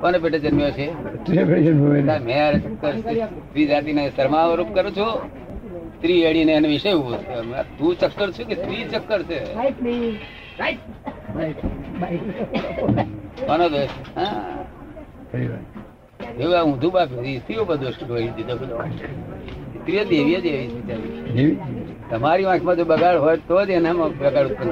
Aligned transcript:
કોને 0.00 0.18
પેટે 0.18 0.38
જન્મ્યો 0.38 0.70
છે 0.70 0.86
ના, 2.02 2.18
કરું 4.70 4.92
છું 4.92 5.12
સ્ત્રી 5.96 6.26
અડીને 6.26 6.52
એને 6.52 6.68
વિષય 6.68 6.92
ઊભો 6.92 7.16
છે 7.18 7.34
તું 7.78 7.94
ચક્કર 7.96 8.28
છું 8.30 8.46
કે 8.46 8.54
સ્ત્રી 8.54 8.84
ચક્કર 8.84 9.20
છે 9.22 9.38
કોનો 13.46 13.66
દોષ 13.68 13.92
હા 14.16 14.62
એવું 16.40 16.54
આ 16.56 16.64
ઊંધું 16.64 16.92
બાપી 16.96 17.36
સ્ત્રીઓ 17.42 17.62
પર 17.68 17.76
દોષ 17.82 17.98
દીધો 18.36 18.54
બધો 18.60 18.76
સ્ત્રીઓ 19.80 20.02
દેવી 20.10 20.40
જ 20.44 20.46
એવી 20.48 20.68
છે 20.86 20.94
બિચારી. 20.96 21.52
તમારી 22.10 22.46
આંખમાં 22.46 22.76
જો 22.78 22.84
બગાડ 22.84 23.16
હોય 23.24 23.36
તો 23.48 23.56
જ 23.66 23.68
એનામાં 23.78 24.10
બગાડ 24.18 24.46
ઉત્પન્ન 24.50 24.70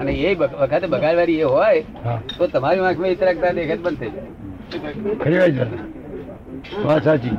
અને 0.00 0.12
એ 0.28 0.30
વખતે 0.34 0.86
બગાડ 0.94 1.16
વાળી 1.20 1.40
એ 1.40 1.46
હોય 1.54 1.80
તો 2.36 2.44
તમારી 2.48 2.84
આંખમાં 2.88 3.12
ઇતરાકતા 3.16 3.52
દેખાત 3.58 3.80
બંધ 3.84 3.98
થઈ 4.00 4.12
જાય. 5.36 5.78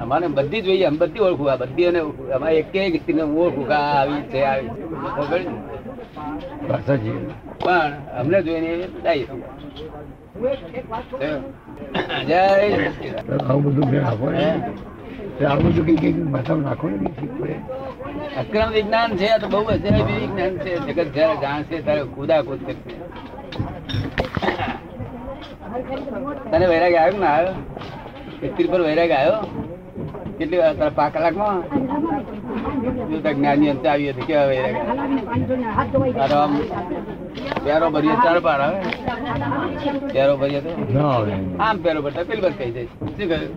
અમારે 0.03 0.27
બધી 0.37 0.61
જોઈએ 0.67 0.85
અમે 0.87 0.97
બધી 1.01 1.23
ઓળખું 1.27 1.47
આ 1.51 1.59
બધી 1.63 1.87
અને 1.89 1.99
અમારે 2.35 2.55
એક 2.59 2.75
એક 2.75 2.95
સ્ત્રીને 3.01 3.23
હું 3.23 3.37
ઓળખું 3.45 3.65
કે 3.69 3.75
આ 3.79 3.91
આવી 3.99 4.23
છે 4.31 4.39
આવી 4.45 4.71
પણ 7.63 7.91
અમને 8.19 8.37
જોઈને 8.45 8.71
ડાઈ. 8.95 9.25
આવું 13.47 13.63
બધું 13.65 13.85
મેં 13.91 14.01
આપો 14.07 14.25
ને 14.31 14.43
હે? 14.45 14.53
તે 15.37 15.43
આવું 15.45 15.63
બધું 15.67 15.85
કઈ 15.85 15.95
કઈ 15.95 16.13
માથામાં 16.35 16.65
નાખો 16.65 16.85
ને 16.89 16.97
કઈ 16.97 17.55
અક્રમ 18.41 18.69
વિજ્ઞાન 18.71 19.09
છે 19.17 19.29
તો 19.41 19.47
બહુ 19.47 19.61
અજાયબી 19.75 20.17
વિજ્ઞાન 20.23 20.53
છે. 20.57 20.71
જગત 20.87 21.07
જયારે 21.15 21.35
જાણશે 21.41 21.75
ત્યારે 21.81 22.03
કુદા 22.15 22.41
કુદ 22.41 22.59
કરશે. 22.65 22.93
તને 26.51 26.65
વૈરાગ 26.67 26.93
આવ્યો 26.93 27.19
ને 27.19 27.27
આવ્યો? 27.27 27.55
સ્ત્રી 28.51 28.67
પર 28.67 28.81
વૈરાગ 28.81 29.11
આવ્યો? 29.11 29.39
કેટલી 30.37 30.57
વાર 30.57 30.73
તારા 30.73 30.95
પાંચ 30.95 31.13
કલાકમાં? 31.13 31.57
જ્ઞાની 33.35 33.69
અંતે 33.69 33.87
આવ્યો 33.89 34.13
હતી 34.13 34.27
કેવા 34.29 34.45
વૈરાગ? 34.45 34.75
આમ 36.31 36.51
પ્યારો 37.63 37.87
ભરીએ 37.95 38.15
ચાર 38.25 38.37
પાર 38.47 38.59
આવે. 38.65 38.79
પ્યારો 40.13 40.33
ભરીએ 40.41 40.61
તો? 40.65 40.71
ના 40.95 41.09
આવે. 41.15 41.33
આમ 41.65 41.75
પ્યારો 41.83 42.01
ભરતા 42.05 42.27
પેલી 42.29 42.43
બસ 42.45 42.55
કહી 42.59 42.71
જાય. 42.75 42.89
શું 43.17 43.27
કહ્યું. 43.31 43.51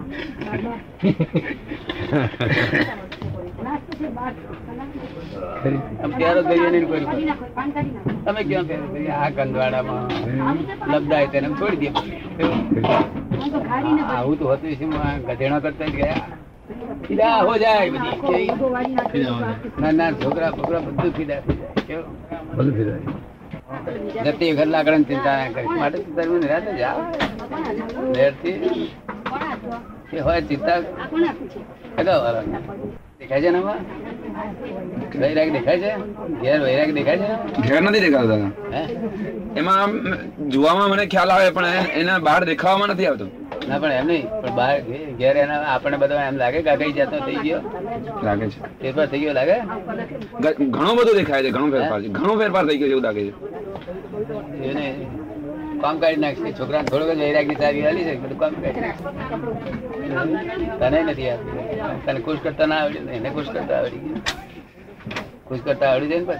પ્યારો 6.18 6.40
ભરીએ 6.48 6.68
નહીં 6.74 6.86
કોઈ 6.90 7.06
તમે 8.26 8.42
કેમ 8.50 8.62
પ્યારો 8.68 8.86
ભરીએ? 8.92 9.12
આ 9.22 9.30
કંદવાડામાં 9.38 10.04
લબડાય 10.92 11.26
તેને 11.34 11.48
છોડી 11.60 11.80
દે. 11.82 12.00
આવું 14.16 14.36
તો 14.38 14.44
હતું 14.54 14.72
શું 14.78 14.90
આ 15.02 15.14
ગધેડા 15.28 15.60
કરતા 15.66 15.90
જ 15.92 15.94
ગયા. 16.00 16.24
ફિદા 17.06 17.36
હો 17.46 17.52
જાય 17.62 17.90
બધી. 17.94 18.46
ના 19.26 19.38
નાના 19.82 20.10
છોકરા 20.24 20.50
છોકરા 20.58 20.82
બધું 20.88 21.12
ફિદા 21.20 21.40
થઈ 21.46 21.56
જાય. 21.60 21.82
કેવું? 21.88 22.06
બધું 22.56 22.74
ફેરવાય 22.78 23.22
જતી 24.24 24.52
વખત 24.52 24.66
લાકડાની 24.66 25.04
ચિંતા 25.04 25.36
ના 25.36 25.50
કરીશ 25.50 25.70
માટે 25.70 25.98
તારું 25.98 26.40
નિરાતે 26.40 26.78
જા 26.78 26.96
એ 30.14 30.20
હોય 30.20 30.40
ચિંતા. 30.40 30.80
દેખાય 33.20 33.40
છે 33.40 33.50
ને 33.50 33.58
આમાં? 33.58 33.78
વૈરાગ 35.20 35.52
દેખાય 35.52 35.78
છે? 35.78 35.96
ઘેર 36.42 36.60
વૈરાગ 36.62 36.94
દેખાય 36.94 37.18
છે? 37.18 37.62
ઘેર 37.68 37.82
નથી 37.82 38.00
દેખાતા. 38.00 38.50
હે? 38.72 38.96
એમાં 39.56 39.90
જોવામાં 40.48 40.88
મને 40.90 41.06
ખ્યાલ 41.06 41.30
આવે 41.30 41.50
પણ 41.50 41.64
એના 41.94 42.18
બહાર 42.18 42.44
દેખાવામાં 42.44 42.88
નથી 42.88 43.06
આવતું. 43.06 43.43
ના 43.68 43.78
પણ 43.78 43.92
એમ 43.92 44.06
નહીં 44.06 44.26
પણ 44.34 44.54
બહાર 44.56 44.76
ઘેર 45.18 45.34
એના 45.36 45.60
આપણે 45.72 45.96
બધા 46.02 46.24
એમ 46.26 46.36
લાગે 46.36 46.58
કે 46.60 46.70
આ 46.70 46.78
કઈ 46.80 46.92
જાતનો 46.92 47.18
થઈ 47.26 47.40
ગયો. 47.44 47.60
લાગે 48.22 48.46
છે. 48.48 48.58
ફેરફાર 48.80 49.06
થઈ 49.08 49.20
ગયો 49.20 49.34
લાગે? 49.34 49.56
ઘણો 50.70 50.92
બધો 50.98 51.12
દેખાય 51.18 51.42
છે 51.44 51.50
ઘણો 51.50 51.68
ફેરફાર 51.74 52.00
છે. 52.02 52.08
ઘણો 52.10 52.34
ફેરફાર 52.40 52.64
થઈ 52.68 52.78
ગયો 52.80 52.88
છે 52.88 52.94
એવું 52.94 53.04
લાગે 53.04 53.22
છે. 53.22 53.32
એને 54.68 54.86
કામ 55.82 55.94
કાઢી 55.98 56.22
નાખશે. 56.22 56.48
છોકરાને 56.58 56.86
થોડોક 56.90 57.10
જ 57.10 57.20
વૈરાગની 57.20 57.58
સારી 57.60 57.84
આલી 57.86 58.04
છે 58.04 58.14
બધું 58.18 58.38
કામ 58.38 58.52
કાઢી 58.56 58.92
તને 60.80 60.98
નથી 61.04 61.28
આવતી 61.30 61.64
તને 62.06 62.20
ખુશ 62.22 62.40
કરતા 62.44 62.66
ના 62.66 62.80
આવડ્યું 62.82 63.06
ને 63.06 63.12
એને 63.18 63.28
ખુશ 63.30 63.50
કરતા 63.50 63.78
આવડી 63.78 64.02
ગયું. 64.04 64.20
ખુશ 65.46 65.62
કરતા 65.64 65.88
આવડી 65.90 66.10
જાય 66.12 66.22
ને 66.22 66.36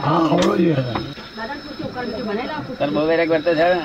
હા 0.00 0.20
આવડો 0.24 0.56
જોઈએ 0.56 1.13
તને 1.94 2.86
બહુ 2.88 3.02
વેરા 3.08 3.26
વર્તે 3.30 3.52
છે 3.54 3.66
ને? 3.70 3.82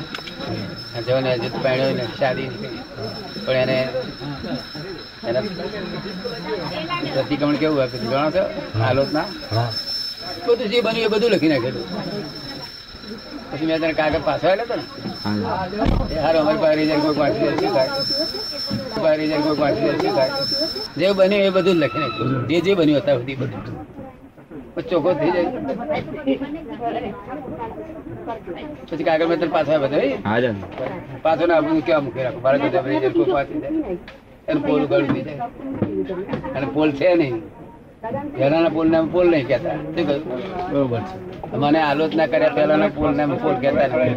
જો 1.08 1.16
ને 1.20 1.32
હજુ 1.34 1.48
તો 1.54 1.60
પરણ્યો 1.64 1.92
ને 2.00 2.06
શાદી 2.20 2.50
પણ 3.46 3.58
એને 3.64 3.78
એને 5.28 5.40
પ્રતિક્રમણ 7.14 7.58
કેવું 7.62 7.78
હોય? 7.78 7.88
જાણો 8.12 8.30
છો? 8.36 8.44
હા. 9.54 9.70
બધું 10.48 10.68
જે 10.72 10.78
બન્યું 10.82 11.06
એ 11.06 11.12
બધું 11.14 11.32
લખી 11.34 11.52
નાખેલું 11.54 11.86
પછી 13.52 13.68
મેં 13.70 13.78
તને 13.82 13.94
કાગળ 14.00 14.24
પાછો 14.28 14.46
આવ્યો 14.48 14.66
હતો 14.66 14.76
ને? 14.76 14.84
હારો 16.24 16.38
અમારી 16.42 16.62
પાસે 16.64 16.76
રિઝલ્ટ 16.80 17.04
કોઈ 17.06 17.18
વાંચી 17.22 17.42
શું 17.62 17.72
થાય. 17.76 17.90
રિઝલ્ટ 19.22 19.46
કોઈ 19.48 19.60
વાંચી 19.62 19.84
શું 20.02 20.14
થાય. 20.18 20.32
જે 21.00 21.08
બન્યું 21.20 21.46
એ 21.48 21.50
બધું 21.58 21.78
લખી 21.84 22.02
નાખ્યું. 22.04 22.48
જે 22.50 22.58
જે 22.66 22.72
બન્યું 22.80 23.00
અત્યાર 23.02 23.18
સુધી 23.20 23.38
બધું. 23.42 23.64
ચોખ્ખો 24.90 25.12
થઈ 25.20 25.32
જાય. 25.36 25.50
પછી 28.90 29.06
કાગળ 29.08 29.28
મેં 29.30 29.52
પાછો 29.56 29.72
આવ્યો 29.74 29.90
હતો, 29.90 30.66
પાછો 31.24 31.44
ના 31.48 31.58
આપણું 31.58 31.86
કેવા 31.88 32.04
મૂકી 32.06 32.24
રાખો? 32.26 32.40
બાળકો 32.46 32.66
તો 32.66 32.72
જાય 32.74 33.10
કોઈ 33.16 33.32
પાછી 33.38 33.62
જાય 33.64 33.98
એનું 34.50 34.64
પોલ 34.68 34.84
ગળું 34.92 35.10
થઈ 35.16 35.26
જાય 35.28 35.42
અને 36.56 36.68
પોલ 36.76 36.90
છે 37.00 37.10
નહીં. 37.20 37.36
પહેલાના 38.38 38.74
પોલ 38.76 38.88
ને 38.94 39.00
પોલ 39.14 39.28
નહીં 39.32 39.48
કહેતા. 39.48 39.78
શું 39.96 40.06
કહ્યું? 40.08 40.24
બરોબર 40.72 41.02
છે. 41.08 41.16
મને 41.62 41.80
આલોચના 41.90 42.28
કર્યા 42.32 42.56
પહેલાના 42.58 42.96
પોલ 42.98 43.12
ને 43.18 43.24
અમે 43.24 43.38
પોલ 43.44 43.56
કહેતા 43.62 43.88
નથી 43.88 44.16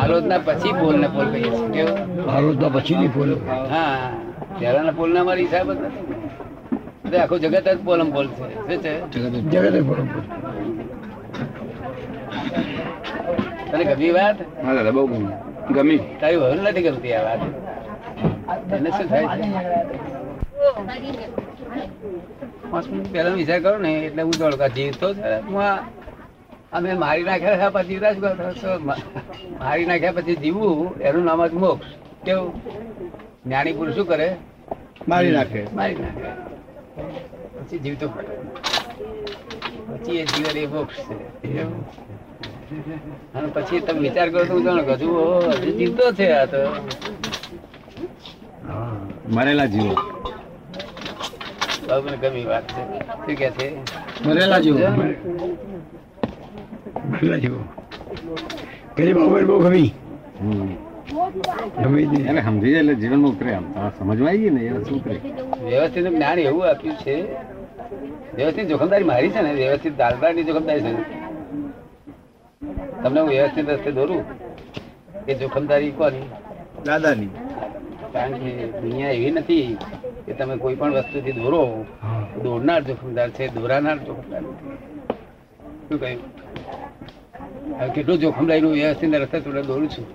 આલોચના 0.00 0.40
પછી 0.46 0.74
પોલ 0.80 0.96
ને 1.02 1.08
પોલ 1.14 1.26
કહીએ 1.32 1.50
છીએ. 1.56 1.68
કેવું? 1.74 1.98
આલોચના 2.34 2.60
તો 2.62 2.78
પછી 2.78 2.96
નહીં 3.00 3.12
પોલ. 3.16 3.30
હા. 3.72 4.10
પહેલાના 4.58 4.96
પોલ 4.98 5.10
ના 5.14 5.24
મારી 5.24 5.46
હિસાબ 5.46 5.68
જ 5.72 5.78
નથી. 5.80 6.04
એટલે 7.14 7.24
આખું 7.24 7.40
જગત 7.40 7.68
જ 7.68 7.78
પોલમ 7.84 8.08
બોલ 8.10 8.26
છે. 8.28 8.46
શું 8.66 8.78
છે? 8.84 8.92
જગતે 9.50 9.80
બોલ 9.80 10.00
તને 13.70 13.84
ગમી 13.90 14.10
વાત? 14.10 14.36
હા 14.64 14.74
દાદા 14.74 14.90
બહુ 14.90 15.06
ગમી. 15.06 15.34
ગમી. 15.74 16.00
તારી 16.20 16.36
વહન 16.36 16.58
નથી 16.64 16.82
ગમતી 16.86 17.12
આ 17.18 17.22
વાત? 17.26 17.40
એને 18.72 18.90
શું 18.96 19.06
થાય 19.08 19.26
પાંચ 22.70 22.86
મિનિટ 22.90 23.12
પહેલા 23.12 23.34
વિચાર 23.40 23.60
કરો 23.60 23.78
ને 23.78 23.92
એટલે 24.06 24.22
હું 24.22 24.34
દોડ 24.38 24.62
જીવતો 24.76 25.08
છે. 25.14 25.34
હું 25.50 25.62
અમે 26.72 26.90
મારી 27.04 27.24
નાખ્યા 27.28 27.60
છે 27.62 27.68
પછી 27.74 27.98
મારી 29.60 29.86
નાખ્યા 29.90 30.12
પછી 30.16 30.36
જીવવું 30.36 31.00
એનું 31.00 31.24
નામ 31.24 31.46
જ 31.46 31.52
મોક્ષ. 31.52 31.86
કેવું? 32.24 32.52
જ્ઞાની 33.46 33.72
પુરુષ 33.78 33.94
શું 33.94 34.06
કરે? 34.06 34.28
મારી 35.08 35.32
નાખે. 35.36 35.62
મારી 35.74 35.94
નાખે. 35.94 36.53
પછી 36.94 37.78
જીવતો 37.78 38.08
પછી 38.08 40.16
એ 40.16 40.24
જીવન 40.24 40.56
એ 40.56 40.66
મોક્ષ 40.66 40.96
છે. 40.96 41.14
અને 43.34 43.48
પછી 43.54 43.80
તમે 43.80 44.00
વિચાર 44.00 44.30
કરો 44.30 44.44
તો 44.44 44.60
જાણ 44.60 44.80
હજુ 44.80 45.18
જીવતો 45.78 46.12
છે 46.12 46.32
આ 46.32 46.46
તો. 46.46 46.68
મરેલા 49.28 49.66
જીવો. 49.66 49.94
બહુ 51.88 52.02
મને 52.02 52.16
ગમી 52.16 52.44
વાત 52.44 52.64
છે. 52.64 52.82
શું 53.16 53.36
કે 53.36 53.50
છે? 53.50 53.76
મરેલા 54.26 54.58
જીવો. 54.58 54.78
મરેલા 57.10 57.38
જીવો. 57.38 57.60
પેલી 58.96 59.12
બાબત 59.12 59.44
બહુ 59.44 59.60
ગમી. 59.60 59.94
એટલે 61.24 62.42
સમજી 62.42 62.70
જાય 62.70 62.80
એટલે 62.80 62.94
જીવનમાં 62.94 63.30
ઉતરે 63.30 63.54
આમ. 63.54 63.90
સમજમાં 63.98 64.28
આવી 64.28 64.38
ગઈ 64.38 64.50
ને 64.50 64.60
એ 64.60 64.72
વસ્તુ 64.72 64.96
ઉતરે. 64.96 65.20
વ્યવસ્થિત 65.64 66.06
જ્ઞાન 66.06 66.38
એવું 66.38 66.68
આપ્યું 66.68 66.96
છે. 66.96 67.16
વ્યવસ્થિત 68.34 68.68
જોખમદારી 68.68 69.04
મારી 69.04 69.30
છે 69.30 69.42
ને 69.42 69.52
વ્યવસ્થિત 69.54 69.96
દાલદારની 69.96 70.44
જોખમદારી 70.44 70.80
છે 70.80 70.92
ને. 70.92 71.04
તમને 73.02 73.20
હું 73.20 73.28
વ્યવસ્થિત 73.28 73.68
રસ્તે 73.68 73.90
દોરું? 73.92 74.22
એ 75.28 75.34
જોખમદારી 75.34 75.90
કોની? 75.90 76.28
દાદાની. 76.86 77.28
કારણ 78.12 78.32
કે 78.32 78.66
દુનિયા 78.80 79.10
એવી 79.10 79.30
નથી 79.30 79.76
કે 80.26 80.32
તમે 80.32 80.56
કોઈ 80.56 80.74
પણ 80.74 80.92
વસ્તુથી 80.92 81.32
દોરો. 81.32 81.62
દોડનાર 81.64 82.42
દોરનાર 82.42 82.82
જોખમદાર 82.82 83.30
છે 83.30 83.48
દોરાનાર 83.48 83.98
જોખમદાર 83.98 84.42
શું 85.88 86.00
કહ્યું? 86.00 86.20
કેટલું 87.94 88.18
જોખમદારીનું 88.18 88.72
વ્યવસ્થિત 88.72 89.14
રસ્તે 89.14 89.40
થોડે 89.40 89.62
દોરું 89.62 89.88
છું. 89.88 90.06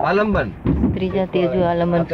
આલંબન. 0.08 0.48
ત્રીજા 0.94 1.26
તેજુ 1.34 1.58
આલંબન 1.70 2.04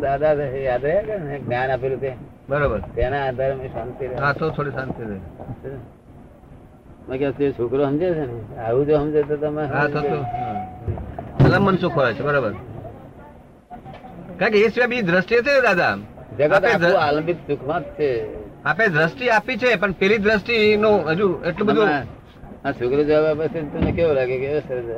દાદા 0.00 0.34
યાદ 0.68 0.84
રહ્યા 0.84 1.06
કે 1.08 1.14
ને, 1.26 1.38
જ્ઞાન 1.44 1.70
આપેલું 1.70 2.00
તે? 2.00 2.10
બરોબર. 2.48 2.80
તેના 2.96 3.22
આધારે 3.28 3.54
મેં 3.60 3.70
શાંતિ 3.76 4.04
રહે. 4.06 4.16
હા 4.22 4.32
તો 4.32 4.50
થોડી 4.50 4.74
શાંતિ 4.78 5.02
રહે. 5.08 5.18
મેં 7.08 7.18
કે 7.18 7.32
તે 7.38 7.52
છોકરો 7.58 7.82
સમજે 7.86 8.08
છે 8.16 8.24
ને? 8.30 8.36
આવું 8.66 8.86
જો 8.88 8.94
સમજે 8.98 9.20
તો 9.28 9.36
તમે 9.36 9.62
હા 9.74 9.86
તો 9.94 10.00
તો 10.00 10.18
આલંબન 11.44 11.76
સુખ 11.82 11.96
હોય 12.00 12.12
છે 12.14 12.22
બરોબર. 12.22 12.54
કારણ 14.38 14.52
કે 14.52 14.58
એ 14.64 14.70
સિવાય 14.70 14.88
બીજી 14.88 15.08
દ્રષ્ટિ 15.10 15.34
છે 15.46 15.60
દાદા. 15.68 15.94
જગત 16.38 16.64
આખું 16.64 16.96
આલંબિત 17.06 17.38
સુખમાં 17.48 17.82
જ 17.82 17.86
છે. 17.96 18.10
આપે 18.64 18.88
દ્રષ્ટિ 18.88 19.30
આપી 19.30 19.58
છે 19.58 19.76
પણ 19.76 19.92
પેલી 19.92 20.18
દ્રષ્ટિ 20.18 20.76
નો 20.76 20.90
હજુ 21.08 21.28
એટલું 21.44 21.66
બધું 21.68 21.88
આ 22.64 22.72
છોકરો 22.72 23.02
જવાબ 23.04 23.40
આપે 23.40 23.48
છે 23.48 23.60
તને 23.72 23.92
કેવો 23.92 24.12
લાગે 24.12 24.36
કે 24.38 24.48
સરસ 24.68 24.88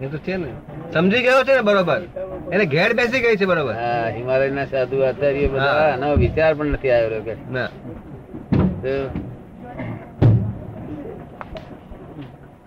એ 0.00 0.06
તો 0.06 0.18
છે 0.18 0.36
ને. 0.36 0.48
સમજી 0.92 1.22
ગયો 1.22 1.44
છે 1.44 1.54
ને 1.54 1.62
બરોબર? 1.62 2.02
એને 2.50 2.66
ઘેર 2.66 2.94
બેસી 2.94 3.20
ગઈ 3.20 3.36
છે 3.36 3.46
બરોબર. 3.46 3.74
હા 3.74 4.10
હિમાલયના 4.10 4.66
સાધુ 4.66 5.02
આચાર્ય 5.02 5.48
બધા 5.48 5.92
આનો 5.92 6.14
વિચાર 6.16 6.54
પણ 6.54 6.72
નથી 6.72 6.90
આવ્યો 6.90 7.22
કે. 7.22 7.34
ના. 7.50 7.68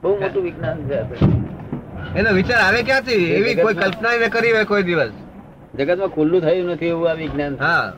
બહુ 0.02 0.10
મોટું 0.20 0.44
વિજ્ઞાન 0.44 0.78
છે 0.88 0.98
એનો 2.16 2.34
વિચાર 2.34 2.62
આવે 2.62 2.84
ક્યાંથી? 2.84 3.34
એવી 3.34 3.56
કોઈ 3.56 3.76
કલ્પના 3.76 4.30
કરી 4.30 4.52
હોય 4.52 4.66
કોઈ 4.66 4.84
દિવસ. 4.84 5.14
જગતમાં 5.78 6.10
ખુલ્લું 6.10 6.42
થયું 6.42 6.72
નથી 6.72 6.88
એવું 6.88 7.10
આ 7.10 7.14
વિજ્ઞાન. 7.14 7.56
હા. 7.60 7.94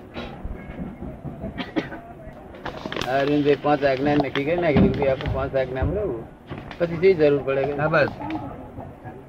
અરવિંદભાઈ 3.10 3.56
પાંચ 3.56 3.84
આજ્ઞા 3.84 4.16
નક્કી 4.16 4.44
કરી 4.44 4.56
નાખેલું 4.56 4.92
કે 4.92 5.10
આપણે 5.10 5.34
પાંચ 5.34 5.56
આજ્ઞા 5.56 5.84
લેવું 5.84 6.24
પછી 6.80 6.98
જે 6.98 7.14
જરૂર 7.14 7.42
પડે 7.42 7.64
કે? 7.64 7.74
બસ. 7.88 8.10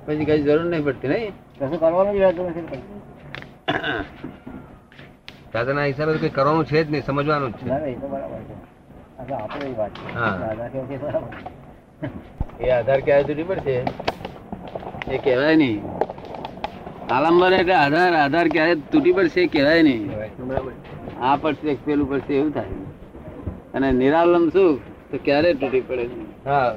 પછી 0.06 0.24
કઈ 0.24 0.42
જરૂર 0.42 0.64
નહીં 0.64 0.84
પડતી 0.84 1.08
નહીં? 1.08 1.32
કશું 1.58 1.80
કરવાનું 1.80 2.16
દાદાના 5.52 5.84
હિસાબે 5.84 6.12
તો 6.12 6.18
કઈ 6.18 6.28
કરવાનું 6.28 6.64
છે 6.64 6.84
જ 6.84 6.90
નહીં 6.90 7.02
સમજવાનું 7.02 7.50
જ 7.50 7.54
છે. 7.54 7.90
એ 7.90 7.94
તો 7.94 8.08
બરાબર 8.08 8.38
છે. 8.38 8.54
આ 9.18 9.24
તો 9.24 9.34
આપણે 9.34 9.74
વાત 9.78 9.90
છે. 9.90 10.14
હા. 10.14 10.38
દાદા 10.38 10.68
કહે 10.68 10.80
છે 10.80 10.98
બરાબર. 10.98 11.34
એ 12.60 12.70
આધાર 12.70 13.00
ક્યારે 13.00 13.24
તૂટી 13.24 13.42
પડશે? 13.42 13.84
એ 15.08 15.18
કહેવાય 15.18 15.56
નહીં. 15.56 15.82
આલંબન 17.10 17.52
એટલે 17.52 17.74
આધાર 17.74 18.12
આધાર 18.12 18.48
ક્યારે 18.48 18.74
તૂટી 18.74 19.12
પડશે 19.12 19.40
એ 19.40 19.46
કહેવાય 19.46 19.82
નહીં. 19.82 20.10
આ 21.22 21.36
પડશે 21.36 21.74
પેલું 21.74 22.08
પડશે 22.10 22.34
એવું 22.34 22.54
થાય. 22.54 22.66
અને 23.74 23.92
નિરાલંબ 23.92 24.48
સુખ 24.48 24.80
તો 25.10 25.18
ક્યારે 25.24 25.54
તૂટી 25.54 25.80
પડે 25.80 26.04
હા. 26.46 26.74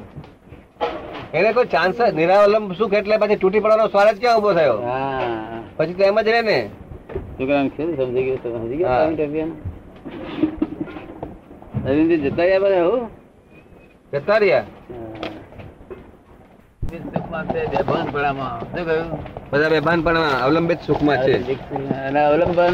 એને 1.34 1.54
કોઈ 1.54 1.66
ચાન્સ 1.66 2.02
નિરાવલંબ 2.14 2.74
સુખ 2.74 2.94
એટલે 2.94 3.18
પછી 3.18 3.36
તૂટી 3.36 3.60
પડવાનો 3.60 3.88
સવાલ 3.88 4.12
જ 4.12 4.20
ક્યાં 4.20 4.38
ઊભો 4.38 4.54
થયો? 4.54 4.78
હા. 4.82 5.64
પછી 5.78 5.94
તો 5.94 6.04
એમ 6.04 6.22
જ 6.22 6.28
રહે 6.28 6.42
ને. 6.42 6.58
છોકરાને 7.40 7.70
ખેલ 7.70 7.96
સમજી 7.96 8.24
ગયું 8.24 8.44
સમજી 8.44 8.76
ગયા? 8.76 8.98
અરવિંદજી 11.88 12.18
જતા 12.18 12.44
રહ્યા 12.44 12.60
બધા 12.60 12.84
હું? 12.84 13.10
જતા 14.14 14.38
રહ્યા 14.38 14.64
બેભાનપણામાં. 17.74 18.56
બધા 19.52 19.70
બેભાન 19.70 20.02
અવલંબિત 20.46 20.80
સુખમાં 20.88 21.18
છે. 21.24 21.34
અને 22.08 22.20
અવલંબન 22.26 22.74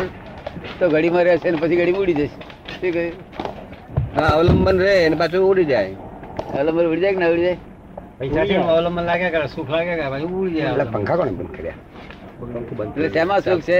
તો 0.80 0.90
ઘડીમાં 0.90 1.24
રહેશે 1.24 1.52
ને 1.52 1.58
પછી 1.62 1.76
ઘડી 1.76 1.92
ઉડી 2.04 2.14
જશે. 2.14 2.28
શું 2.28 2.94
કહ્યું? 2.94 3.53
હા 4.16 4.32
અવલંબન 4.38 4.78
રહે 4.84 4.94
અને 5.06 5.16
પાછું 5.22 5.44
ઉડી 5.52 5.70
જાય. 5.72 5.96
અવલંબન 6.58 6.86
ઉડી 6.92 7.04
જાય 7.04 7.14
કે 7.16 7.20
ના 7.24 7.32
ઉડી 7.34 7.46
જાય? 7.48 7.60
અવલંબન 8.74 9.04
લાગે 9.10 9.28
કે 9.34 9.40
સુખ 9.56 9.70
લાગે 9.76 9.94
ઉડી 10.26 10.62
એટલે 10.72 10.86
પંખા 10.94 11.18
કોને 11.20 11.32
બંધ 11.38 11.52
કર્યા? 11.58 11.80
એટલે 12.88 13.10
તેમાં 13.16 13.42
સુખ 13.48 13.64
છે? 13.70 13.80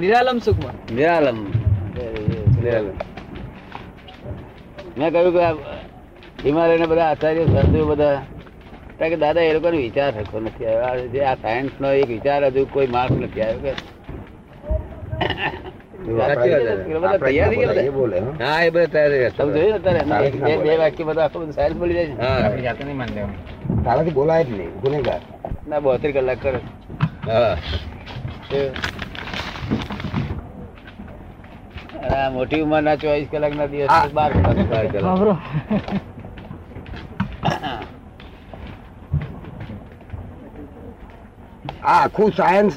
નિરાલમ 0.00 0.38
સુખમાં. 0.46 0.76
નિરાલમ. 0.96 1.38
મેં 4.98 5.08
કહ્યું 5.12 5.32
કે 5.36 5.42
હિમાલયના 6.44 6.90
બધા 6.92 7.08
આચાર્ય 7.12 7.44
સાધુઓ 7.54 7.84
બધા 7.90 8.16
કારણ 8.98 9.12
કે 9.12 9.18
દાદા 9.24 9.44
એ 9.48 9.52
લોકોનો 9.56 9.78
વિચાર 9.86 10.10
થતો 10.16 10.38
નથી 10.40 10.66
આવ્યો. 10.66 10.84
આ 10.88 10.94
જે 11.14 11.20
આ 11.30 11.36
સાયન્સ 11.42 11.74
નો 11.80 11.88
એક 12.00 12.08
વિચાર 12.16 12.40
હજુ 12.46 12.60
કોઈ 12.74 12.88
માર્ક 12.96 13.12
નથી 13.24 13.42
આવ્યો 13.42 13.62
કે 13.64 13.72
તારાથી 23.84 24.10
બોલાય 24.10 24.44
જ 24.44 24.46
નહીં 24.50 24.70
ગુનેગાર. 24.80 25.20
ના 25.68 25.80
બોતેર 25.80 26.10
કલાક 26.12 26.38
કરે. 26.42 26.60
મોટી 32.32 32.60
ઉંમર 32.60 32.82
ના 32.82 32.96
ચોવીસ 32.96 33.28
કલાક 33.32 33.54
ના 33.56 33.66
દિવસ 33.66 34.12
બાર 34.14 34.30
કલાક 34.32 34.58
બાર 34.72 34.86
કલાક. 34.92 35.04
આ 41.84 41.98
આખું 42.04 42.30
સાયન્સ 42.32 42.74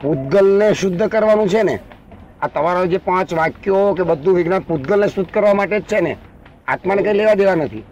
પૂતગલને 0.00 0.72
શુદ્ધ 0.74 1.02
કરવાનું 1.08 1.48
છે 1.48 1.62
ને? 1.62 1.78
આ 2.42 2.48
તમારા 2.48 2.84
જે 2.84 2.98
પાંચ 2.98 3.34
વાક્યો 3.34 3.94
કે 3.94 4.02
બધું 4.02 4.34
વિજ્ઞાન 4.34 4.58
પૂતગલને 4.58 5.08
શુદ્ધ 5.08 5.30
કરવા 5.32 5.54
માટે 5.54 5.80
જ 5.80 5.82
છે 5.82 6.00
ને? 6.00 6.16
આત્માને 6.68 7.02
કઈ 7.02 7.12
લેવા 7.12 7.34
દેવા 7.34 7.54
નથી. 7.54 7.84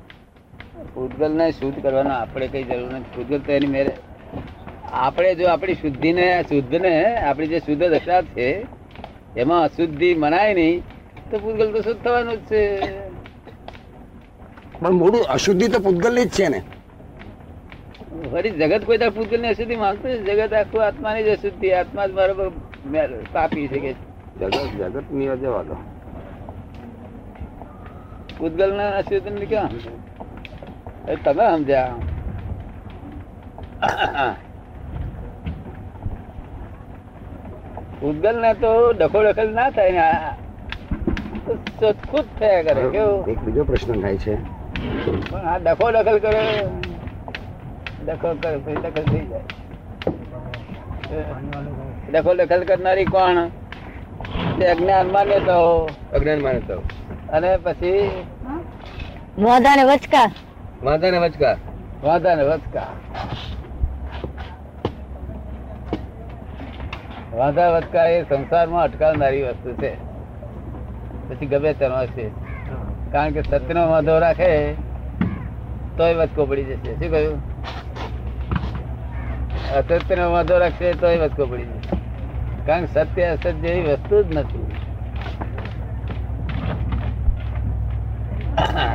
પૂતગલને 0.94 1.50
શુદ્ધ 1.50 1.82
કરવાનો 1.82 2.10
આપણે 2.10 2.48
કઈ 2.48 2.62
જરૂર 2.62 2.92
નથી. 2.92 3.12
પૂતગલ 3.16 3.38
તો 3.38 3.52
એની 3.52 3.66
મેરે 3.66 3.92
આપણે 4.92 5.34
જો 5.34 5.48
આપણી 5.48 5.74
શુદ્ધિ 5.74 6.12
ને 6.12 6.42
શુદ્ધ 6.42 6.74
ને 6.74 7.16
આપણી 7.16 7.46
જે 7.46 7.58
શુદ્ધ 7.58 7.84
દશા 7.84 8.22
છે 8.22 8.66
એમાં 9.36 9.62
અશુદ્ધિ 9.62 10.14
મનાય 10.14 10.54
નહીં 10.54 10.82
તો 11.30 11.38
પૂતગલ 11.38 11.72
તો 11.72 11.80
શુદ્ધ 11.80 12.04
થવાનું 12.04 12.36
જ 12.36 12.40
છે. 12.40 12.88
પણ 14.80 14.90
મૂળ 14.90 15.16
અશુદ્ધિ 15.22 15.68
તો 15.68 15.78
પૂતગલની 15.78 16.24
જ 16.24 16.28
છે 16.28 16.48
ને? 16.48 16.62
ફરી 18.34 18.50
જગત 18.50 18.84
કોઈ 18.84 18.98
તાર 18.98 19.10
પૂતગલની 19.10 19.48
અશુદ્ધિ 19.48 19.76
માંગતું 19.76 20.24
જગત 20.26 20.52
આખું 20.52 20.86
આત્માની 20.86 21.22
જ 21.22 21.28
અશુદ્ધિ 21.28 21.68
આત્મા 21.72 22.06
જ 22.06 22.12
મારો 22.12 22.52
પાપી 23.32 23.66
છે 23.68 23.78
કે 23.78 23.92
જગત 24.40 24.54
જગતની 24.78 25.28
જવા 25.42 25.62
દો 25.62 25.76
પૂતગલ 28.38 28.72
ના 28.76 28.88
અશુદ્ધિ 28.90 29.46
ક્યાં? 29.46 29.70
તમે 31.24 31.44
સમજ્યા. 31.56 31.94
પૂતગલ 38.00 38.40
ને 38.40 38.54
તો 38.54 38.92
ડખો 38.92 39.22
ડખલ 39.22 39.50
ના 39.50 39.70
થાય 39.70 39.90
ને 39.90 40.06
ખુદ 42.10 42.26
થયા 42.38 42.62
કરે. 42.62 42.82
કેવું? 42.90 43.28
એક 43.28 43.38
બીજો 43.38 43.64
પ્રશ્ન 43.64 44.00
થાય 44.00 44.16
છે. 44.16 44.34
પણ 45.30 45.38
આ 45.52 45.58
ડખો 45.58 45.90
ડખલ 45.90 46.18
કરે 46.18 46.42
ડખો 48.06 48.34
કરે 48.42 48.56
પછી 48.56 48.74
દખલ 48.74 49.02
થઈ 49.02 49.26
જાય. 49.26 49.40
ડખો 52.12 52.34
દખલ 52.34 52.64
કરનારી 52.64 53.04
કોણ? 53.04 53.48
તે 54.58 54.66
અજ્ઞાન 54.66 55.08
તો. 55.38 55.90
અજ્ઞાન 56.12 56.40
માને 56.40 56.60
તો. 56.60 56.82
અને 57.32 57.56
પછી? 57.56 58.10
મોદા 59.38 59.76
ને 59.76 59.84
વચકા. 59.84 60.30
વાંધા 60.82 61.10
ને 61.10 61.18
વચકા. 61.18 61.56
વાંધા 62.02 62.34
ને 62.34 62.42
વચકા. 62.42 62.86
વાંધા 67.32 67.68
વચકા 67.68 68.04
એ 68.04 68.22
સંસારમાં 68.22 68.82
અટકાવનારી 68.82 69.42
વસ્તુ 69.42 69.72
છે. 69.72 69.94
પછી 71.28 71.46
ગમે 71.46 71.74
તેનો 71.74 72.06
છે 72.06 72.28
કારણ 73.12 73.30
કે 73.32 73.42
સત્યનો 73.42 73.88
વાંધો 73.88 74.18
રાખે 74.18 74.74
તોય 75.96 76.14
વચકો 76.14 76.46
પડી 76.46 76.64
જશે. 76.64 76.94
શું 76.94 77.10
કહ્યું? 77.10 77.53
અસત્યનો 79.74 80.30
વાંધો 80.30 80.58
રાખશે 80.58 80.92
તો 80.92 81.06
એ 81.10 81.18
વસ્તુ 81.18 81.46
પડી 81.46 81.64
જાય 81.64 82.02
કારણ 82.66 82.84
કે 82.84 82.92
સત્ય 82.94 83.22
અસત્ય 83.22 83.52
જેવી 83.52 83.82
વસ્તુ 83.82 84.22
જ 84.22 84.36
નથી. 84.36 84.66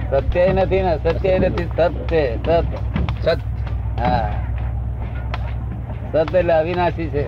સત્ય 0.09 0.53
નથી 0.53 0.81
ને 0.81 0.97
સત્ય 0.97 1.39
નથી 1.39 1.67
સત 1.77 1.91
છે 1.91 2.35
સત. 2.35 2.63
સત. 3.21 3.37
હા. 3.99 4.29
સત 6.11 6.35
એટલે 6.35 6.53
અવિનાશી 6.53 7.09
છે. 7.09 7.25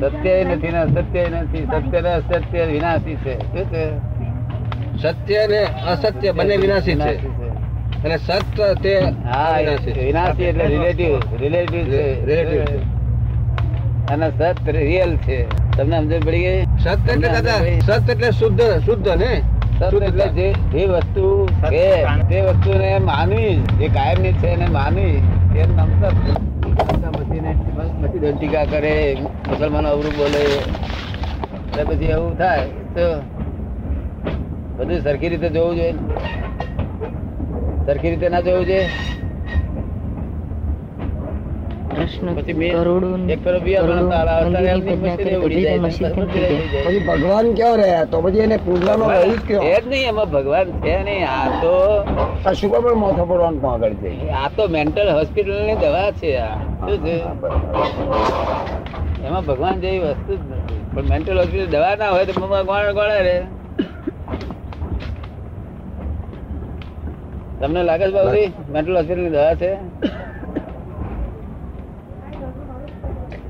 સત્ય 0.00 0.44
નથી 0.44 0.68
ને 0.68 0.86
સત્ય 0.86 1.28
નથી 1.28 1.66
સત્ય 1.66 2.00
ને 2.00 2.08
અસત્ય 2.08 2.64
વિનાશી 2.64 3.16
છે. 3.16 3.38
શું 3.38 3.70
છે? 3.70 3.84
સત્ય 4.98 5.46
ને 5.46 5.62
અસત્ય 5.64 6.32
બંને 6.32 6.56
વિનાશી 6.56 6.94
છે. 6.94 7.41
અને 8.04 8.16
સત 8.18 8.58
તે 8.84 8.94
વિનાશી. 9.98 10.46
એટલે 10.50 10.64
રિલેટિવ 10.74 11.12
રિલેટિવ 11.42 11.82
છે. 11.92 12.04
Relative. 12.28 12.80
અને 14.12 14.26
સત 14.30 14.66
રિયલ 14.76 15.12
છે. 15.26 15.38
તમને 15.76 15.96
સમજ 16.02 16.12
પડી 16.26 16.44
ગઈ? 16.46 16.62
સત 16.84 16.86
એટલે 17.14 17.28
દાદા 17.34 17.58
સત 17.80 18.08
એટલે 18.14 18.28
શુદ્ધ 18.40 18.62
શુદ્ધ 18.86 19.10
ને? 19.22 19.32
એટલે 19.82 20.26
જે 20.36 20.48
જે 20.72 20.82
વસ્તુ 20.86 21.24
છે 21.70 21.86
તે 22.28 22.38
વસ્તુને 22.48 22.90
માનવી 23.08 23.54
જે 23.78 23.86
કાયમની 23.96 24.34
છે 24.40 24.48
એને 24.56 24.66
માનવી 24.76 25.16
એ 25.54 25.66
નામ 25.76 25.90
સત 26.00 26.04
ટીકા 28.36 28.66
કરે 28.72 28.94
મુસલમાનો 29.48 29.88
અવરું 29.94 30.14
બોલે 30.18 30.42
એટલે 30.44 31.82
પછી 31.88 32.12
એવું 32.16 32.32
થાય 32.38 32.66
તો 32.94 33.06
બધું 34.76 34.98
સરખી 35.06 35.30
રીતે 35.32 35.48
જોવું 35.56 35.76
જોઈએ. 35.76 35.94
સરખી 37.86 38.10
રીતે 38.10 38.28
ના 38.28 38.40
છે? 38.40 38.52
જાય. 38.64 38.86
પછી 46.86 46.98
ભગવાન 46.98 47.54
ક્યાં 47.54 47.76
રહ્યા? 47.76 48.04
તો 48.04 48.20
પછી 48.20 48.38
એને 48.38 48.56
પૂજવાનો 48.56 49.08
રહ્યું 49.08 49.36
જ 49.36 49.40
છે 49.40 49.46
કયો 49.46 49.80
જ 49.80 49.88
નહીં 49.88 50.08
એમાં 50.08 50.30
ભગવાન 50.30 50.64
છે 50.64 51.02
નહીં. 51.02 51.26
આ 51.28 51.48
તો 51.62 51.74
કશું 52.44 52.70
પણ 52.70 52.94
માથા 52.94 53.24
પડવાનું 53.24 53.72
આગળ 53.72 53.92
છે? 53.92 54.28
આ 54.28 54.48
તો 54.48 54.66
મેન્ટલ 54.66 55.08
હોસ્પિટલની 55.12 55.76
દવા 55.76 56.10
છે 56.10 56.36
આ. 56.36 56.56
શું 56.56 56.98
છે? 56.98 57.16
એમાં 59.26 59.46
ભગવાન 59.46 59.80
જેવી 59.80 59.98
વસ્તુ 59.98 60.36
જ 60.36 60.40
નથી. 60.40 60.80
પણ 60.94 61.02
મેન્ટલ 61.02 61.38
હોસ્પિટલ 61.38 61.66
દવા 61.66 61.96
ના 61.96 62.10
હોય 62.10 62.24
તો 62.24 62.40
ભગવાન 62.40 62.62
કોણ 62.62 62.92
કોણ 62.92 63.10
રે 63.22 63.42
તમને 67.62 67.82
લાગે 67.88 68.04
છે 68.06 68.14
બાબુજી? 68.14 68.48
મેન્ટલ 68.74 68.96
હોસ્પિટલની 68.98 69.32
દવા 69.34 69.54
છે? 69.60 69.70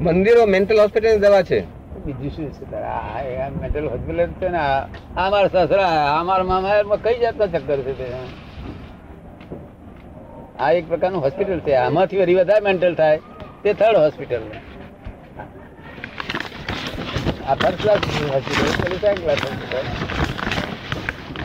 મંદિરો 0.07 0.43
મેન્ટલ 0.55 0.79
હોસ્પિટલની 0.83 1.23
દવા 1.25 1.43
છે. 1.51 1.59
બીજું 2.05 2.31
શું 2.35 2.49
છે 2.57 2.65
તારા. 2.73 3.01
આ 3.45 3.49
મેન્ટલ 3.63 3.87
હોસ્પિટલ 3.93 4.21
છે 4.41 4.49
ને 4.55 4.61
આ 4.61 5.29
મારા 5.33 5.65
સસરા 5.67 5.93
આ 6.17 6.23
મારા 6.29 6.49
મામા 6.53 6.99
કઈ 7.05 7.19
જાતના 7.23 7.53
ચક્કર 7.55 7.81
છે 7.87 7.93
તે? 8.01 8.07
આ 10.63 10.71
એક 10.79 10.85
પ્રકારનું 10.91 11.21
હોસ્પિટલ 11.27 11.61
છે. 11.67 11.73
આમાંથી 11.85 12.21
વરી 12.23 12.39
વધારે 12.41 12.63
મેન્ટલ 12.69 12.95
થાય. 13.01 13.19
તે 13.63 13.71
થર્ડ 13.81 13.99
હોસ્પિટલ 14.05 14.45
આ 17.49 17.55
ફર્સ્ટ 17.61 17.81
ક્લાસ 17.83 18.01
હોસ્પિટલ 18.35 18.73
પેલી 18.83 19.01
સેકન્ડ 19.05 19.23
ક્લાસ 19.25 19.41
હોસ્પિટલ 19.47 19.87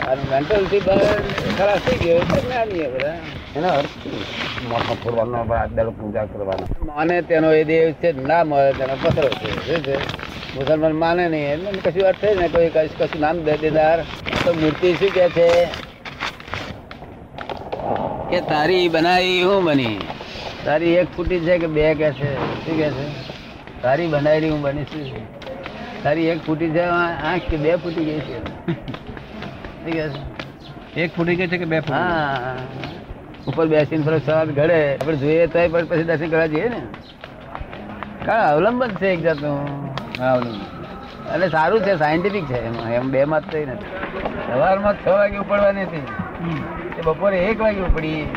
અને 0.09 0.23
મેન્ટલથી 0.31 0.83
બહાર 0.87 1.17
ખરાબ 1.57 1.79
થઈ 1.85 1.97
ગયો 1.97 2.19
જ્ઞાની 2.19 2.87
બધા? 2.93 3.17
એનો 3.55 3.67
અર્થ? 3.67 3.95
માથા 4.71 4.95
ફોડવાનો 5.03 5.91
પૂજા 5.91 6.25
કરવાનો. 6.25 6.65
માને 6.85 7.21
તેનો 7.21 7.53
એ 7.53 7.63
દેવ 7.63 7.91
છે 7.91 8.11
ના 8.27 8.43
મળે 8.43 8.71
તેનો 8.73 8.95
પથરો 9.01 9.29
છે 9.29 9.49
શું 9.65 9.83
છે? 9.83 9.97
મુસલમાન 10.55 10.91
માને 10.91 11.29
નહીં 11.29 11.47
એટલે 11.53 11.91
કશું 11.91 12.07
અર્થ 12.07 12.25
જ 12.25 12.35
ને 12.41 12.47
કોઈ 12.47 12.69
કશું 12.69 13.19
નામ 13.19 13.43
દે 13.43 13.57
દેનાર. 13.57 13.99
તો 14.45 14.53
મૂર્તિ 14.53 14.93
શું 14.93 15.09
કે 15.09 15.29
છે? 15.29 15.49
કે 18.29 18.41
તારી 18.41 18.87
બનાવી 18.89 19.43
હું 19.43 19.63
બની? 19.63 19.97
તારી 20.65 20.93
એક 20.93 21.07
ફૂટી 21.15 21.39
છે 21.39 21.57
કે 21.57 21.67
બે 21.67 21.93
કે 21.95 22.11
છે? 22.11 22.31
શું 22.65 22.77
કે 22.77 22.89
છે? 22.89 23.05
તારી 23.81 24.07
બનાવી 24.07 24.49
હું 24.49 24.61
બની 24.61 24.83
શું 24.83 25.05
છે? 25.11 25.21
તારી 26.03 26.27
એક 26.27 26.39
ફૂટી 26.45 26.69
છે 26.69 26.81
આંખ 26.81 27.41
કે 27.49 27.57
બે 27.57 27.75
ફૂટી 27.75 28.05
ગઈ 28.05 28.19
છે? 28.19 28.37
શું 28.39 29.91
કે 29.91 30.09
છે? 30.09 30.36
એક 30.97 31.11
ફૂટી 31.15 31.35
ગઈ 31.35 31.47
છે 31.47 31.57
કે 31.57 31.65
બે 31.65 31.79
ફૂટ 31.79 31.95
હા. 31.95 32.55
ઉપર 33.47 33.65
બેસીને 33.67 34.03
ફરક 34.03 34.23
સવાર 34.25 34.45
ઘડે. 34.45 34.79
આપણે 34.95 35.17
જોઈએ 35.17 35.47
તો 35.47 35.59
પછી 35.89 36.03
દર્શન 36.03 36.29
કરવા 36.29 36.45
જઈએ 36.45 36.69
ને. 36.69 36.81
કારણ 38.25 38.47
અવલંબન 38.47 38.89
છે 38.89 39.07
એક 39.07 39.21
જાતનું? 39.21 39.59
હા 40.19 40.33
ઓલું. 40.35 40.55
અને 41.33 41.49
સારું 41.49 41.81
છે 41.81 41.97
સાયન્ટિફિક 41.97 42.45
છે. 42.47 42.65
એમાં 42.65 42.91
એમ 42.91 43.11
બે 43.11 43.21
જ 43.21 43.43
થઈ 43.51 43.65
નથી. 43.65 43.91
સવારમાં 44.47 44.95
છ 44.95 45.07
વાગે 45.07 45.37
ઉપડવાની 45.37 45.83
હતી. 45.83 46.05
બપોરે 47.05 47.37
એક 47.37 47.59
વાગે 47.59 47.81
ઉપડી 47.81 48.27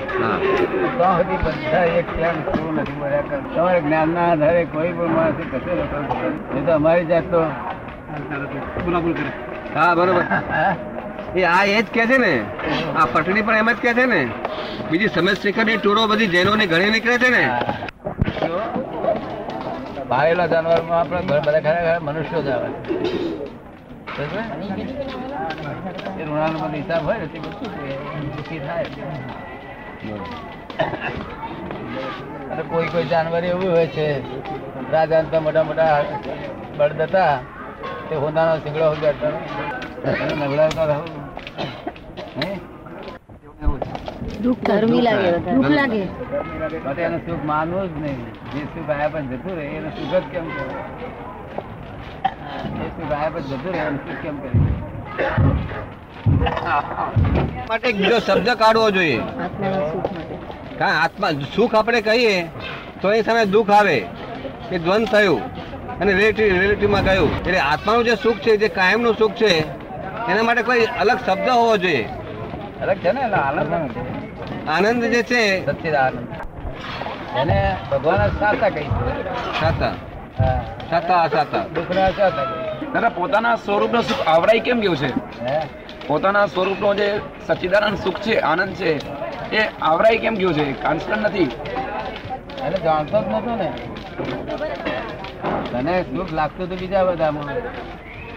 તો 0.99 1.07
સુધી 1.17 1.39
બધા 1.45 1.85
એક 1.99 2.07
ક્યાં 2.17 2.37
શું 2.55 2.75
નથી 2.75 2.99
મળ્યા 3.01 3.41
તમારે 3.55 3.81
જ્ઞાનના 3.81 4.27
આધારે 4.33 4.65
કોઈ 4.65 4.93
પણ 4.93 5.15
માણસ 5.15 5.35
કશે 5.53 5.73
નથી 5.75 6.59
એ 6.59 6.67
તો 6.67 6.73
અમારી 6.73 7.05
જાત 7.05 7.31
તો 7.31 7.41
હા 9.75 9.95
બરોબર. 9.95 10.25
એ 11.37 11.43
આ 11.45 11.65
એ 11.65 11.83
જ 11.83 11.87
કે 11.95 12.07
છે 12.07 12.19
ને. 12.19 12.35
આ 12.97 13.05
પટણી 13.13 13.43
પણ 13.43 13.57
એમ 13.57 13.71
જ 13.73 13.77
કે 13.85 13.93
છે 13.95 14.05
ને. 14.13 14.23
બીજી 14.91 15.09
સમજશેખરની 15.09 15.77
ટોળો 15.77 16.07
બધી 16.07 16.27
જૈનોની 16.27 16.67
ઘણી 16.67 16.91
નીકળે 16.91 17.19
છે 17.19 17.31
ને. 17.31 17.45
પાળેલા 20.09 20.47
જાનવરમાં 20.47 21.01
આપણે 21.01 21.21
બધા 21.23 21.61
ખરા 21.61 21.83
ખરા 21.87 21.99
મનુષ્યો 22.03 22.43
જ 22.43 22.49
આવે? 22.49 22.69
એ 26.21 26.25
હિસાબ 26.77 27.03
હોય 27.07 27.19
ને 32.57 32.63
કોઈ 32.71 32.89
કોઈ 32.93 33.05
જાનવર 33.05 33.45
એવું 33.45 33.71
હોય 33.77 33.87
છે, 33.87 34.07
રાજા 34.93 35.41
મોટા 35.41 35.63
મોટા 35.63 36.05
બળદ 36.79 37.01
હતા, 37.03 37.35
તે 38.09 38.15
હોનાનો 38.17 38.55
શીંગડો 38.63 38.87
હોય 38.89 39.13
નવડાવતા 40.37 40.85
રહો? 40.85 41.20
દુઃખ 44.43 44.69
લાગે 44.69 45.31
લાગે. 45.79 46.03
માટે 46.85 47.03
એનું 47.03 47.21
સુખ 47.27 47.43
માનવું 47.45 47.83
જ 47.89 48.03
નહીં. 48.03 48.19
જે 48.53 48.61
સુખ 48.75 48.91
આયા 48.91 49.09
પછી 49.09 49.29
જતું 49.33 49.53
રહે 49.57 49.65
એનું 49.79 49.93
સુખ 49.97 50.15
જ 50.15 50.23
કેમ 50.33 50.47
કરે? 50.55 50.65
જે 52.77 52.87
સુખ 52.97 53.13
આયા 53.13 53.35
પછી 53.35 53.51
જતું 53.51 53.71
રહે 53.73 53.81
એનું 53.87 54.01
સુખ 54.07 54.21
કેમ 54.23 54.37
કરે? 54.43 54.51
માટે 57.69 57.89
બીજો 57.93 58.19
શબ્દ 58.19 58.49
કાઢવો 58.63 58.87
જોઈએ. 58.91 59.21
કારણ 60.79 60.97
આત્મા 61.03 61.33
સુખ 61.57 61.75
આપણે 61.75 62.01
કહીએ 62.09 62.37
તો 63.03 63.07
એ 63.13 63.23
સામે 63.23 63.43
દુઃખ 63.57 63.73
આવે. 63.81 63.99
એ 64.73 64.79
દ્વંદ 64.79 65.07
થયું. 65.07 65.43
અને 66.01 66.11
રિલેટિવ 66.13 66.47
રિલેટિવમાં 66.61 67.05
ગયું. 67.05 67.31
એટલે 67.39 67.59
આત્માનું 67.59 68.05
જે 68.05 68.15
સુખ 68.25 68.39
છે 68.47 68.53
જે 68.57 68.69
કાયમનું 68.69 69.15
સુખ 69.19 69.35
છે 69.43 69.53
એના 70.31 70.43
માટે 70.43 70.63
કોઈ 70.63 70.85
અલગ 71.01 71.19
શબ્દ 71.27 71.49
હોવો 71.49 71.77
જોઈએ. 71.77 72.05
અલગ 72.83 72.97
છે 72.97 73.13
ને 73.13 73.23
આનંદ. 73.23 73.91
આનંદ 74.69 75.05
જે 75.05 75.23
છે 75.23 75.67
સચ્ચિદાનંદ. 75.67 76.29
એને 77.39 77.77
ભગવાન 77.91 78.29
સાતા 78.29 78.69
કહી 78.69 78.89
સાતા 79.61 79.93
સાતા. 80.91 81.29
સાતા 81.29 81.67
દુઃખના 81.75 82.11
સાતા 82.11 82.45
દાદા 82.93 83.09
પોતાના 83.09 83.57
સ્વરૂપનો 83.57 84.03
સુખ 84.03 84.29
આવરાઈ 84.29 84.61
કેમ 84.61 84.81
ગયું 84.81 84.97
છે? 84.97 85.11
પોતાના 86.07 86.47
સ્વરૂપનો 86.47 86.95
જે 86.95 87.21
સચ્ચિદાનંદ 87.47 87.99
સુખ 87.99 88.21
છે 88.21 88.39
આનંદ 88.41 88.75
છે 88.75 88.93
એ 89.57 89.69
આવરાઈ 89.83 90.19
કેમ 90.19 90.35
ગયું 90.35 90.55
છે? 90.55 90.73
કોન્સ્ટન્ટ 90.73 91.19
નથી. 91.19 91.51
એને 92.65 92.77
જાણતો 92.77 93.23
જ 93.23 93.27
નતો 93.27 93.57
ને. 93.57 93.73
તને 95.73 96.03
સુખ 96.03 96.33
લાગતું 96.33 96.67
હતું 96.67 96.79
બીજા 96.79 97.05
બધામાં. 97.05 97.55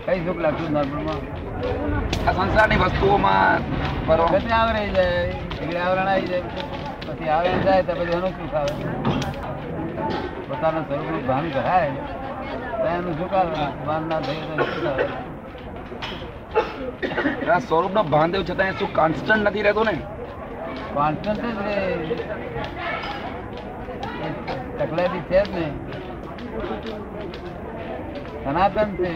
કઈ 0.06 0.20
સુખ 0.26 0.38
લાગતું 0.38 0.72
નોર્મલમાં 0.72 1.43
આ 1.66 2.34
સંસારની 2.36 2.80
વસ્તુઓમાં 2.80 3.62
પછી 4.08 4.54
આવરાઈ 4.54 4.92
જાય 4.92 5.22
વીગડે 5.52 5.80
આવરણ 5.80 6.10
આવી 6.10 6.28
જાય. 6.28 6.44
પછી 7.08 7.30
આવરણ 7.30 7.62
જાય 7.66 7.84
તો 7.88 7.94
પછી 8.00 8.16
એનું 8.18 8.34
સુખ 8.38 8.56
આવે 8.56 8.74
પોતાના 10.48 10.84
સ્વરૂપનું 10.88 11.24
ભાન 11.30 11.46
કરાય 11.50 11.92
તો 12.80 12.88
એનું 12.90 13.16
સુખ 13.20 13.36
આવે 13.40 13.54
ભાન 13.86 14.04
ના 14.10 14.22
થયું 14.22 14.48
તો 17.44 17.56
સ્વરૂપ 17.68 17.94
નો 17.94 18.04
ભાન 18.14 18.30
દેવું 18.34 18.48
છતાં 18.50 18.74
શું 18.80 18.92
કોન્સ્ટન્ટ 19.00 19.42
નથી 19.44 19.66
રહેતો 19.68 19.84
ને? 19.84 19.96
કોન્સ્ટન્ટ 20.94 21.44
જ 21.44 21.60
રે 21.60 21.78
તકલાદી 24.80 25.24
છે 25.30 25.40
જ 25.44 25.56
ને 25.56 25.66
સનાતન 28.46 28.90
છે. 28.98 29.12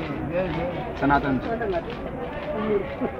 સનાતન 0.99 1.35
છે. 1.39 1.47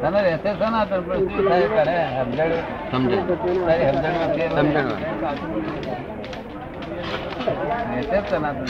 તમે 0.01 0.20
રહેશે 0.22 0.51
સનાતન 0.56 1.01
પણ 1.03 1.22
શું 1.25 1.44
થાય 1.46 1.67
કરે 1.70 1.96
સમજણ 2.15 2.53
સમજણ. 2.91 3.24
તારી 3.65 3.89
સમજણ 3.91 4.88
રહેશે 7.89 8.17
સનાતન 8.29 8.70